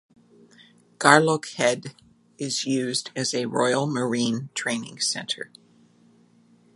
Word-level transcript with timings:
Garelochhead 0.97 1.93
is 2.39 2.65
used 2.65 3.11
as 3.15 3.35
a 3.35 3.45
Royal 3.45 3.85
Marine 3.85 4.49
training 4.55 4.99
centre. 4.99 5.51